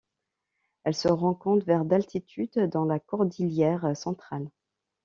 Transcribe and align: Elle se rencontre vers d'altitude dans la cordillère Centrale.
Elle 0.83 0.95
se 0.95 1.09
rencontre 1.09 1.63
vers 1.67 1.85
d'altitude 1.85 2.57
dans 2.57 2.85
la 2.85 2.99
cordillère 2.99 3.95
Centrale. 3.95 4.49